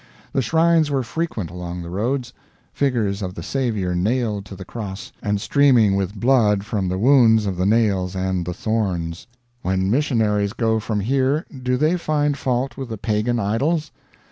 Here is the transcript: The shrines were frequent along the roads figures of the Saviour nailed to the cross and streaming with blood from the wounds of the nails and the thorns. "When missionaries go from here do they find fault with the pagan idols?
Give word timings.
The 0.33 0.41
shrines 0.41 0.89
were 0.89 1.03
frequent 1.03 1.51
along 1.51 1.83
the 1.83 1.91
roads 1.91 2.33
figures 2.73 3.21
of 3.21 3.35
the 3.35 3.43
Saviour 3.43 3.93
nailed 3.93 4.45
to 4.45 4.55
the 4.55 4.65
cross 4.65 5.11
and 5.21 5.39
streaming 5.39 5.95
with 5.95 6.15
blood 6.19 6.63
from 6.65 6.89
the 6.89 6.97
wounds 6.97 7.45
of 7.45 7.55
the 7.55 7.67
nails 7.67 8.15
and 8.15 8.43
the 8.43 8.53
thorns. 8.55 9.27
"When 9.61 9.91
missionaries 9.91 10.53
go 10.53 10.79
from 10.79 11.01
here 11.01 11.45
do 11.55 11.77
they 11.77 11.97
find 11.97 12.35
fault 12.35 12.77
with 12.77 12.89
the 12.89 12.97
pagan 12.97 13.39
idols? 13.39 13.91